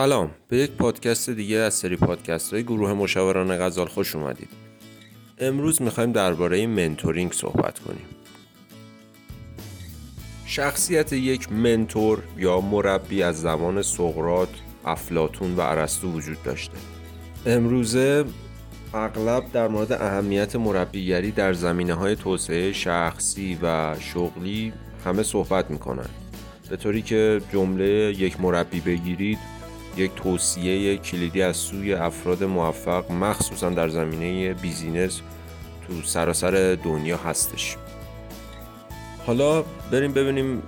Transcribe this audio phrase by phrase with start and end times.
[0.00, 0.30] سلام.
[0.48, 4.48] به یک پادکست دیگه از سری پادکست های گروه مشاوران غزال خوش اومدید.
[5.38, 8.06] امروز می‌خوایم درباره منتورینگ صحبت کنیم.
[10.46, 14.48] شخصیت یک منتور یا مربی از زمان سقرات،
[14.84, 16.76] افلاتون و ارسطو وجود داشته.
[17.46, 18.24] امروزه
[18.94, 24.72] اغلب در مورد اهمیت مربیگری در زمینه های توسعه شخصی و شغلی
[25.04, 26.08] همه صحبت می‌کنن
[26.70, 29.57] به طوری که جمله یک مربی بگیرید
[29.98, 35.20] یک توصیه کلیدی از سوی افراد موفق مخصوصا در زمینه بیزینس
[35.86, 37.76] تو سراسر دنیا هستش.
[39.26, 40.62] حالا بریم ببینیم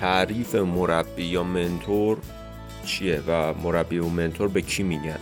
[0.00, 2.18] تعریف مربی یا منتور
[2.84, 5.18] چیه و مربی و منتور به کی میگن.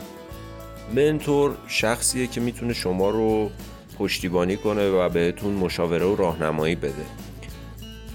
[0.96, 3.50] منتور شخصیه که می‌تونه شما رو
[3.98, 7.06] پشتیبانی کنه و بهتون مشاوره و راهنمایی بده.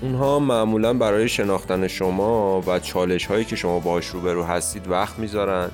[0.05, 5.71] اونها معمولا برای شناختن شما و چالش هایی که شما باهاش روبرو هستید وقت می‌ذارن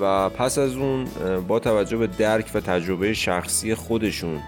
[0.00, 1.06] و پس از اون
[1.48, 4.40] با توجه به درک و تجربه شخصی خودشون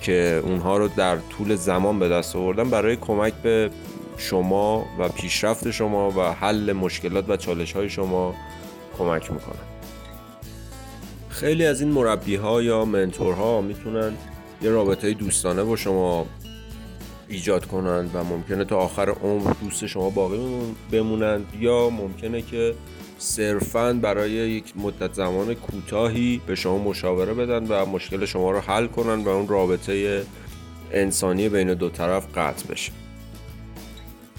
[0.00, 3.70] که اونها رو در طول زمان به دست آوردن برای کمک به
[4.16, 8.34] شما و پیشرفت شما و حل مشکلات و چالش های شما
[8.98, 9.66] کمک می‌کنن
[11.28, 14.12] خیلی از این مربی ها یا منتورها می‌تونن
[14.62, 16.26] یه رابطه دوستانه با شما
[17.30, 20.38] ایجاد کنند و ممکنه تا آخر عمر دوست شما باقی
[20.92, 22.74] بمونند یا ممکنه که
[23.18, 28.86] صرفا برای یک مدت زمان کوتاهی به شما مشاوره بدن و مشکل شما رو حل
[28.86, 30.22] کنن و اون رابطه
[30.92, 32.92] انسانی بین دو طرف قطع بشه.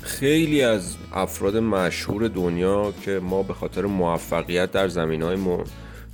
[0.02, 5.38] خیلی از افراد مشهور دنیا که ما به خاطر موفقیت در زمین های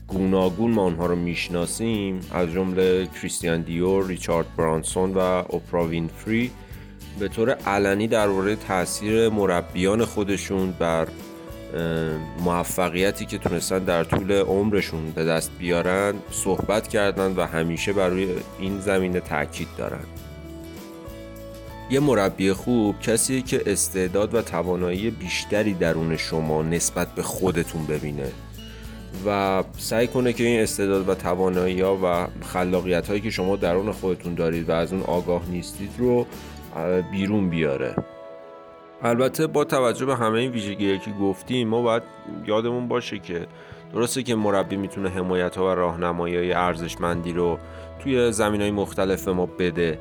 [0.08, 6.52] گوناگون ما اونها رو می‌شناسیم از جمله کریستیان دیور، ریچارد برانسون و اوپرا وینفری
[7.20, 11.08] به طور علنی درباره تاثیر مربیان خودشون بر
[12.40, 18.28] موفقیتی که تونستن در طول عمرشون به دست بیارن صحبت کردن و همیشه بر روی
[18.60, 20.04] این زمینه تاکید دارن.
[21.90, 28.32] یه مربی خوب کسیه که استعداد و توانایی بیشتری درون شما نسبت به خودتون ببینه
[29.26, 33.92] و سعی کنه که این استعداد و توانایی ها و خلاقیت هایی که شما درون
[33.92, 36.26] خودتون دارید و از اون آگاه نیستید رو
[37.12, 37.96] بیرون بیاره.
[39.04, 42.04] البته با توجه به همه این ویژگی که گفتیم ما باید
[42.46, 43.48] یادمون باشه که
[43.94, 47.58] درسته که مربی می‌تونه حمایت ها و راهنمایی های ارزشمندی رو
[48.04, 50.00] توی زمین های مختلف ما بده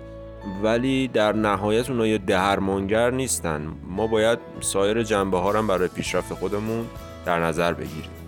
[0.63, 3.67] ولی در نهایت اونها یه درمانگر نیستن.
[3.91, 6.87] ما باید سایر جنبه ها هم برای پیشرفت خودمون
[7.27, 8.26] در نظر بگیریم.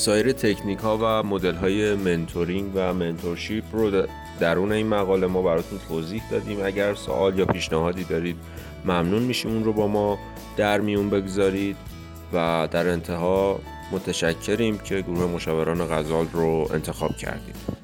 [0.00, 4.06] سایر تکنیک ها و مدل های منتورینگ و منتورشیپ رو
[4.40, 6.64] درون این مقاله ما براتون توضیح دادیم.
[6.64, 8.36] اگر سوال یا پیشنهادی دارید
[8.84, 10.18] ممنون میشیم اون رو با ما
[10.56, 11.76] در میون بگذارید
[12.32, 13.60] و در انتها
[13.92, 17.79] متشکریم که گروه مشاوران غزال رو انتخاب کردید.